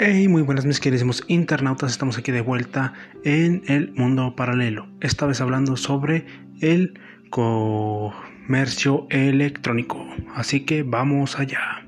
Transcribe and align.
Hey, 0.00 0.26
muy 0.26 0.42
buenas 0.42 0.64
mis 0.64 0.80
queridos 0.80 1.22
internautas, 1.28 1.92
estamos 1.92 2.18
aquí 2.18 2.32
de 2.32 2.40
vuelta 2.40 2.94
en 3.22 3.62
el 3.68 3.92
mundo 3.92 4.34
paralelo, 4.34 4.88
esta 5.00 5.24
vez 5.24 5.40
hablando 5.40 5.76
sobre 5.76 6.26
el 6.60 6.98
comercio 7.30 9.06
electrónico, 9.10 10.04
así 10.34 10.66
que 10.66 10.82
vamos 10.82 11.38
allá. 11.38 11.86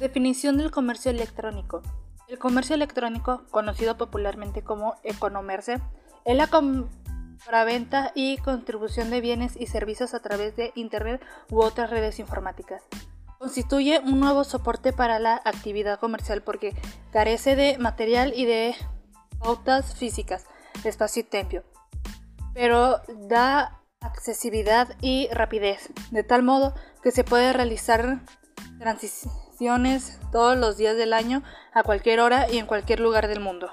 Definición 0.00 0.56
del 0.56 0.72
comercio 0.72 1.12
electrónico. 1.12 1.80
El 2.26 2.38
comercio 2.38 2.74
electrónico, 2.74 3.44
conocido 3.52 3.96
popularmente 3.96 4.62
como 4.62 4.96
economerce, 5.04 5.78
es 6.24 6.36
la 6.36 6.48
venta 7.64 8.10
y 8.14 8.38
contribución 8.38 9.10
de 9.10 9.20
bienes 9.20 9.56
y 9.56 9.66
servicios 9.66 10.14
a 10.14 10.20
través 10.20 10.56
de 10.56 10.72
Internet 10.74 11.22
u 11.50 11.60
otras 11.62 11.90
redes 11.90 12.18
informáticas. 12.18 12.82
Constituye 13.38 14.00
un 14.00 14.18
nuevo 14.20 14.44
soporte 14.44 14.92
para 14.92 15.18
la 15.18 15.40
actividad 15.44 16.00
comercial 16.00 16.42
porque 16.42 16.74
carece 17.12 17.56
de 17.56 17.78
material 17.78 18.32
y 18.34 18.46
de 18.46 18.74
pautas 19.38 19.94
físicas, 19.94 20.46
espacio 20.82 21.20
y 21.20 21.24
tiempo, 21.24 21.62
pero 22.54 23.00
da 23.28 23.82
accesibilidad 24.00 24.88
y 25.00 25.28
rapidez, 25.30 25.90
de 26.10 26.24
tal 26.24 26.42
modo 26.42 26.74
que 27.02 27.10
se 27.10 27.24
puede 27.24 27.52
realizar 27.52 28.20
transiciones 28.78 30.18
todos 30.32 30.56
los 30.56 30.76
días 30.76 30.96
del 30.96 31.12
año, 31.12 31.42
a 31.72 31.82
cualquier 31.82 32.20
hora 32.20 32.50
y 32.50 32.58
en 32.58 32.66
cualquier 32.66 33.00
lugar 33.00 33.28
del 33.28 33.40
mundo. 33.40 33.70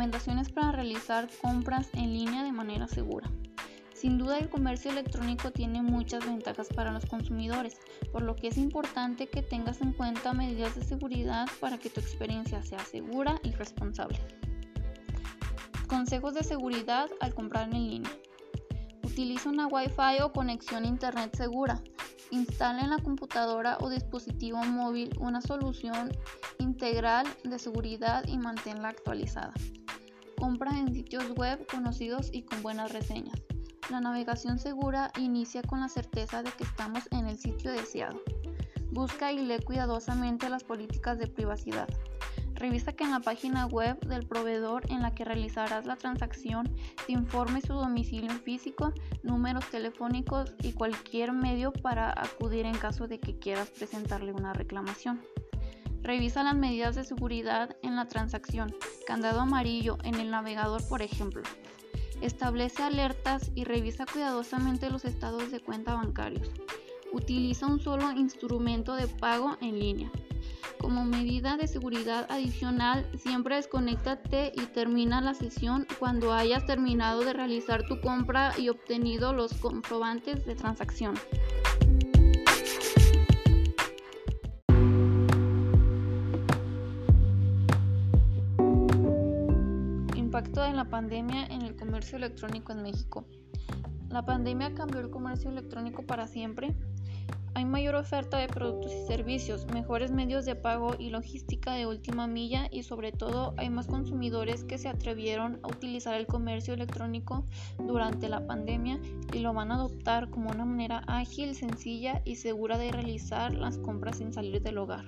Recomendaciones 0.00 0.50
para 0.50 0.72
realizar 0.72 1.28
compras 1.42 1.90
en 1.92 2.14
línea 2.14 2.42
de 2.42 2.52
manera 2.52 2.88
segura. 2.88 3.30
Sin 3.92 4.16
duda 4.16 4.38
el 4.38 4.48
comercio 4.48 4.90
electrónico 4.90 5.50
tiene 5.50 5.82
muchas 5.82 6.24
ventajas 6.24 6.68
para 6.68 6.90
los 6.90 7.04
consumidores, 7.04 7.76
por 8.10 8.22
lo 8.22 8.34
que 8.34 8.48
es 8.48 8.56
importante 8.56 9.28
que 9.28 9.42
tengas 9.42 9.82
en 9.82 9.92
cuenta 9.92 10.32
medidas 10.32 10.74
de 10.74 10.84
seguridad 10.84 11.46
para 11.60 11.76
que 11.76 11.90
tu 11.90 12.00
experiencia 12.00 12.62
sea 12.62 12.78
segura 12.78 13.38
y 13.42 13.50
responsable. 13.50 14.18
Consejos 15.86 16.32
de 16.32 16.44
seguridad 16.44 17.10
al 17.20 17.34
comprar 17.34 17.66
en 17.66 17.86
línea. 17.86 18.12
Utiliza 19.02 19.50
una 19.50 19.66
Wi-Fi 19.66 20.22
o 20.22 20.32
conexión 20.32 20.84
a 20.84 20.88
Internet 20.88 21.36
segura. 21.36 21.82
Instala 22.30 22.80
en 22.80 22.90
la 22.90 23.02
computadora 23.02 23.76
o 23.82 23.90
dispositivo 23.90 24.64
móvil 24.64 25.10
una 25.18 25.42
solución 25.42 26.10
integral 26.58 27.26
de 27.44 27.58
seguridad 27.58 28.24
y 28.26 28.38
manténla 28.38 28.88
actualizada. 28.88 29.52
Compra 30.40 30.70
en 30.70 30.94
sitios 30.94 31.30
web 31.36 31.66
conocidos 31.70 32.30
y 32.32 32.44
con 32.44 32.62
buenas 32.62 32.92
reseñas. 32.92 33.42
La 33.90 34.00
navegación 34.00 34.58
segura 34.58 35.12
inicia 35.18 35.60
con 35.60 35.80
la 35.80 35.90
certeza 35.90 36.42
de 36.42 36.50
que 36.50 36.64
estamos 36.64 37.06
en 37.10 37.26
el 37.26 37.36
sitio 37.36 37.70
deseado. 37.70 38.22
Busca 38.90 39.32
y 39.32 39.44
lee 39.44 39.62
cuidadosamente 39.62 40.48
las 40.48 40.64
políticas 40.64 41.18
de 41.18 41.26
privacidad. 41.26 41.88
Revisa 42.54 42.94
que 42.94 43.04
en 43.04 43.10
la 43.10 43.20
página 43.20 43.66
web 43.66 44.00
del 44.00 44.26
proveedor 44.26 44.90
en 44.90 45.02
la 45.02 45.14
que 45.14 45.26
realizarás 45.26 45.84
la 45.84 45.96
transacción 45.96 46.74
te 47.06 47.12
informe 47.12 47.60
su 47.60 47.74
domicilio 47.74 48.30
físico, 48.30 48.94
números 49.22 49.68
telefónicos 49.70 50.54
y 50.62 50.72
cualquier 50.72 51.32
medio 51.32 51.70
para 51.70 52.10
acudir 52.18 52.64
en 52.64 52.78
caso 52.78 53.06
de 53.06 53.20
que 53.20 53.38
quieras 53.38 53.68
presentarle 53.68 54.32
una 54.32 54.54
reclamación. 54.54 55.20
Revisa 56.02 56.42
las 56.42 56.54
medidas 56.54 56.96
de 56.96 57.04
seguridad 57.04 57.76
en 57.82 57.96
la 57.96 58.06
transacción, 58.06 58.74
candado 59.06 59.40
amarillo 59.40 59.98
en 60.02 60.14
el 60.14 60.30
navegador 60.30 60.86
por 60.88 61.02
ejemplo. 61.02 61.42
Establece 62.20 62.82
alertas 62.82 63.50
y 63.54 63.64
revisa 63.64 64.06
cuidadosamente 64.06 64.90
los 64.90 65.04
estados 65.04 65.50
de 65.50 65.60
cuenta 65.60 65.94
bancarios. 65.94 66.50
Utiliza 67.12 67.66
un 67.66 67.80
solo 67.80 68.12
instrumento 68.12 68.94
de 68.94 69.08
pago 69.08 69.56
en 69.60 69.78
línea. 69.78 70.10
Como 70.78 71.04
medida 71.04 71.56
de 71.56 71.66
seguridad 71.66 72.26
adicional, 72.30 73.06
siempre 73.18 73.56
desconéctate 73.56 74.52
y 74.54 74.66
termina 74.66 75.20
la 75.20 75.34
sesión 75.34 75.86
cuando 75.98 76.32
hayas 76.32 76.64
terminado 76.64 77.20
de 77.20 77.34
realizar 77.34 77.82
tu 77.86 78.00
compra 78.00 78.58
y 78.58 78.70
obtenido 78.70 79.34
los 79.34 79.52
comprobantes 79.54 80.46
de 80.46 80.54
transacción. 80.54 81.14
Impacto 90.50 90.76
la 90.76 90.84
pandemia 90.84 91.46
en 91.46 91.62
el 91.62 91.76
comercio 91.76 92.18
electrónico 92.18 92.72
en 92.72 92.82
México. 92.82 93.24
La 94.08 94.24
pandemia 94.24 94.74
cambió 94.74 94.98
el 94.98 95.08
comercio 95.08 95.48
electrónico 95.48 96.02
para 96.02 96.26
siempre. 96.26 96.74
Hay 97.54 97.64
mayor 97.64 97.94
oferta 97.94 98.36
de 98.36 98.48
productos 98.48 98.92
y 98.92 99.06
servicios, 99.06 99.68
mejores 99.72 100.10
medios 100.10 100.44
de 100.46 100.56
pago 100.56 100.96
y 100.98 101.10
logística 101.10 101.74
de 101.74 101.86
última 101.86 102.26
milla 102.26 102.66
y 102.68 102.82
sobre 102.82 103.12
todo 103.12 103.54
hay 103.58 103.70
más 103.70 103.86
consumidores 103.86 104.64
que 104.64 104.78
se 104.78 104.88
atrevieron 104.88 105.60
a 105.62 105.68
utilizar 105.68 106.16
el 106.16 106.26
comercio 106.26 106.74
electrónico 106.74 107.46
durante 107.78 108.28
la 108.28 108.44
pandemia 108.44 108.98
y 109.32 109.38
lo 109.38 109.54
van 109.54 109.70
a 109.70 109.76
adoptar 109.76 110.30
como 110.30 110.50
una 110.50 110.64
manera 110.64 111.04
ágil, 111.06 111.54
sencilla 111.54 112.22
y 112.24 112.34
segura 112.34 112.76
de 112.76 112.90
realizar 112.90 113.54
las 113.54 113.78
compras 113.78 114.16
sin 114.18 114.32
salir 114.32 114.60
del 114.62 114.78
hogar 114.78 115.04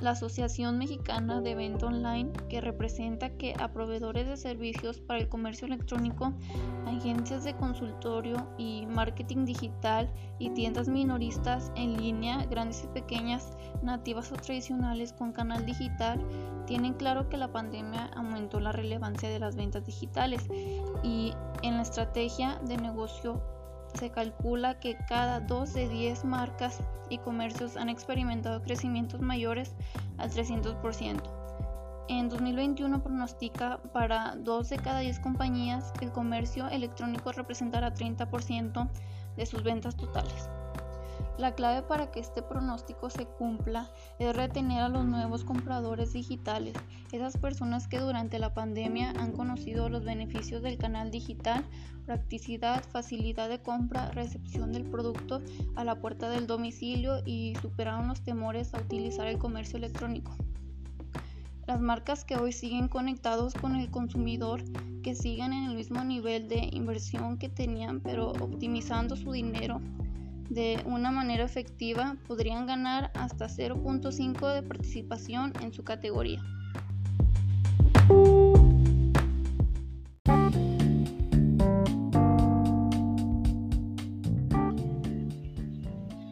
la 0.00 0.10
Asociación 0.10 0.78
Mexicana 0.78 1.40
de 1.40 1.54
Venta 1.54 1.86
Online, 1.86 2.32
que 2.48 2.60
representa 2.60 3.30
que 3.30 3.54
a 3.58 3.72
proveedores 3.72 4.26
de 4.26 4.36
servicios 4.36 5.00
para 5.00 5.20
el 5.20 5.28
comercio 5.28 5.66
electrónico, 5.66 6.32
agencias 6.86 7.44
de 7.44 7.54
consultorio 7.54 8.48
y 8.58 8.86
marketing 8.86 9.44
digital 9.44 10.12
y 10.38 10.50
tiendas 10.50 10.88
minoristas 10.88 11.72
en 11.76 11.96
línea, 11.96 12.44
grandes 12.46 12.84
y 12.84 12.88
pequeñas, 12.88 13.56
nativas 13.82 14.30
o 14.32 14.36
tradicionales 14.36 15.12
con 15.12 15.32
canal 15.32 15.64
digital, 15.64 16.20
tienen 16.66 16.94
claro 16.94 17.28
que 17.28 17.36
la 17.36 17.52
pandemia 17.52 18.10
aumentó 18.16 18.60
la 18.60 18.72
relevancia 18.72 19.28
de 19.28 19.38
las 19.38 19.56
ventas 19.56 19.86
digitales 19.86 20.46
y 21.02 21.32
en 21.62 21.76
la 21.76 21.82
estrategia 21.82 22.60
de 22.66 22.76
negocio 22.76 23.40
se 23.96 24.10
calcula 24.10 24.78
que 24.78 24.96
cada 25.08 25.40
2 25.40 25.72
de 25.72 25.88
10 25.88 26.24
marcas 26.24 26.78
y 27.08 27.18
comercios 27.18 27.76
han 27.76 27.88
experimentado 27.88 28.62
crecimientos 28.62 29.20
mayores 29.20 29.74
al 30.18 30.30
300%. 30.30 31.20
En 32.08 32.28
2021 32.28 33.02
pronostica 33.02 33.80
para 33.92 34.36
2 34.36 34.68
de 34.68 34.76
cada 34.76 35.00
10 35.00 35.18
compañías 35.20 35.92
el 36.00 36.12
comercio 36.12 36.68
electrónico 36.68 37.32
representará 37.32 37.94
30% 37.94 38.88
de 39.36 39.46
sus 39.46 39.62
ventas 39.64 39.96
totales. 39.96 40.48
La 41.38 41.54
clave 41.54 41.82
para 41.82 42.10
que 42.10 42.20
este 42.20 42.40
pronóstico 42.40 43.10
se 43.10 43.26
cumpla 43.26 43.90
es 44.18 44.34
retener 44.34 44.82
a 44.82 44.88
los 44.88 45.04
nuevos 45.04 45.44
compradores 45.44 46.14
digitales, 46.14 46.72
esas 47.12 47.36
personas 47.36 47.88
que 47.88 47.98
durante 47.98 48.38
la 48.38 48.54
pandemia 48.54 49.10
han 49.18 49.32
conocido 49.32 49.90
los 49.90 50.02
beneficios 50.02 50.62
del 50.62 50.78
canal 50.78 51.10
digital, 51.10 51.62
practicidad, 52.06 52.82
facilidad 52.84 53.50
de 53.50 53.60
compra, 53.60 54.10
recepción 54.12 54.72
del 54.72 54.84
producto 54.84 55.42
a 55.74 55.84
la 55.84 56.00
puerta 56.00 56.30
del 56.30 56.46
domicilio 56.46 57.20
y 57.26 57.54
superaron 57.60 58.08
los 58.08 58.22
temores 58.22 58.72
a 58.72 58.78
utilizar 58.78 59.26
el 59.26 59.36
comercio 59.36 59.76
electrónico. 59.76 60.34
Las 61.66 61.82
marcas 61.82 62.24
que 62.24 62.36
hoy 62.36 62.52
siguen 62.52 62.88
conectados 62.88 63.52
con 63.52 63.76
el 63.76 63.90
consumidor, 63.90 64.62
que 65.02 65.14
siguen 65.14 65.52
en 65.52 65.64
el 65.64 65.74
mismo 65.74 66.02
nivel 66.02 66.48
de 66.48 66.70
inversión 66.72 67.36
que 67.36 67.50
tenían, 67.50 68.00
pero 68.00 68.30
optimizando 68.30 69.16
su 69.16 69.32
dinero 69.32 69.82
de 70.48 70.80
una 70.84 71.10
manera 71.10 71.44
efectiva 71.44 72.16
podrían 72.26 72.66
ganar 72.66 73.10
hasta 73.14 73.46
0.5 73.46 74.54
de 74.54 74.62
participación 74.62 75.52
en 75.60 75.72
su 75.72 75.84
categoría. 75.84 76.42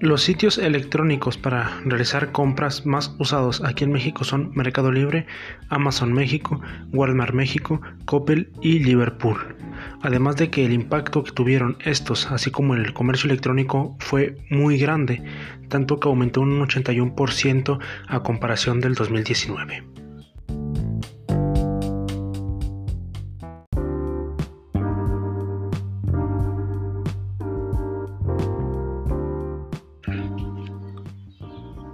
Los 0.04 0.20
sitios 0.20 0.58
electrónicos 0.58 1.38
para 1.38 1.80
realizar 1.86 2.30
compras 2.30 2.84
más 2.84 3.16
usados 3.18 3.62
aquí 3.64 3.84
en 3.84 3.92
México 3.92 4.22
son 4.22 4.50
Mercado 4.54 4.92
Libre, 4.92 5.26
Amazon 5.70 6.12
México, 6.12 6.60
Walmart 6.92 7.32
México, 7.32 7.80
Coppel 8.04 8.52
y 8.60 8.80
Liverpool. 8.80 9.38
Además 10.02 10.36
de 10.36 10.50
que 10.50 10.66
el 10.66 10.74
impacto 10.74 11.24
que 11.24 11.32
tuvieron 11.32 11.78
estos, 11.86 12.30
así 12.30 12.50
como 12.50 12.74
el 12.74 12.92
comercio 12.92 13.30
electrónico, 13.30 13.96
fue 13.98 14.36
muy 14.50 14.76
grande, 14.76 15.22
tanto 15.70 15.98
que 15.98 16.06
aumentó 16.06 16.42
un 16.42 16.60
81% 16.60 17.78
a 18.06 18.22
comparación 18.22 18.80
del 18.80 18.92
2019. 18.96 20.03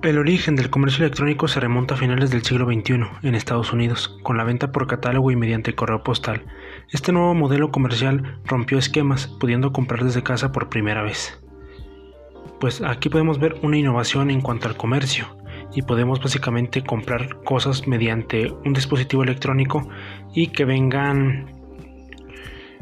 El 0.03 0.17
origen 0.17 0.57
del 0.57 0.71
comercio 0.71 1.05
electrónico 1.05 1.47
se 1.47 1.61
remonta 1.61 1.95
a 1.95 1.99
finales 1.99 2.31
del 2.31 2.43
siglo 2.43 2.65
XXI 2.65 3.03
en 3.23 3.35
Estados 3.35 3.71
Unidos, 3.71 4.19
con 4.23 4.39
la 4.39 4.45
venta 4.45 4.73
por 4.73 4.87
catálogo 4.87 5.31
y 5.31 5.37
mediante 5.37 5.75
correo 5.75 6.03
postal. 6.03 6.47
Este 6.89 7.13
nuevo 7.13 7.35
modelo 7.35 7.71
comercial 7.71 8.41
rompió 8.47 8.79
esquemas, 8.79 9.27
pudiendo 9.27 9.75
comprar 9.75 10.03
desde 10.03 10.23
casa 10.23 10.53
por 10.53 10.71
primera 10.71 11.03
vez. 11.03 11.39
Pues 12.61 12.81
aquí 12.81 13.11
podemos 13.11 13.39
ver 13.39 13.57
una 13.63 13.77
innovación 13.77 14.31
en 14.31 14.41
cuanto 14.41 14.69
al 14.69 14.77
comercio 14.79 15.37
y 15.75 15.83
podemos 15.83 16.19
básicamente 16.19 16.83
comprar 16.83 17.43
cosas 17.45 17.87
mediante 17.87 18.51
un 18.65 18.73
dispositivo 18.73 19.23
electrónico 19.23 19.87
y 20.33 20.47
que 20.47 20.65
vengan 20.65 21.45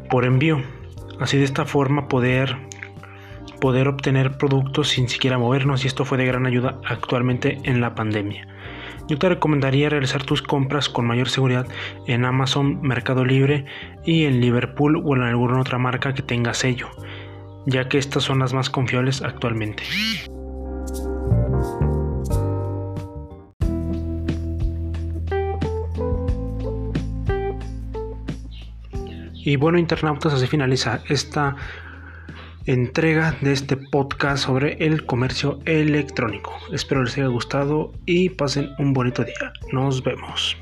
por 0.08 0.24
envío. 0.24 0.62
Así 1.18 1.36
de 1.36 1.44
esta 1.44 1.64
forma 1.64 2.06
poder 2.06 2.67
poder 3.60 3.88
obtener 3.88 4.38
productos 4.38 4.88
sin 4.88 5.08
siquiera 5.08 5.38
movernos 5.38 5.84
y 5.84 5.86
esto 5.86 6.04
fue 6.04 6.18
de 6.18 6.26
gran 6.26 6.46
ayuda 6.46 6.80
actualmente 6.84 7.58
en 7.64 7.80
la 7.80 7.94
pandemia. 7.94 8.46
Yo 9.08 9.18
te 9.18 9.28
recomendaría 9.28 9.88
realizar 9.88 10.22
tus 10.24 10.42
compras 10.42 10.88
con 10.88 11.06
mayor 11.06 11.30
seguridad 11.30 11.66
en 12.06 12.24
Amazon, 12.24 12.80
Mercado 12.82 13.24
Libre 13.24 13.64
y 14.04 14.24
en 14.24 14.40
Liverpool 14.40 15.02
o 15.04 15.16
en 15.16 15.22
alguna 15.22 15.60
otra 15.60 15.78
marca 15.78 16.12
que 16.12 16.22
tenga 16.22 16.52
sello, 16.52 16.88
ya 17.66 17.88
que 17.88 17.98
estas 17.98 18.24
son 18.24 18.40
las 18.40 18.52
más 18.52 18.68
confiables 18.68 19.22
actualmente. 19.22 19.82
Y 29.48 29.56
bueno, 29.56 29.78
internautas, 29.78 30.34
así 30.34 30.46
finaliza 30.46 31.00
esta 31.08 31.56
entrega 32.68 33.34
de 33.40 33.52
este 33.52 33.78
podcast 33.78 34.44
sobre 34.44 34.76
el 34.84 35.06
comercio 35.06 35.58
electrónico. 35.64 36.52
Espero 36.70 37.02
les 37.02 37.16
haya 37.16 37.28
gustado 37.28 37.92
y 38.04 38.28
pasen 38.28 38.68
un 38.78 38.92
bonito 38.92 39.24
día. 39.24 39.52
Nos 39.72 40.02
vemos. 40.02 40.54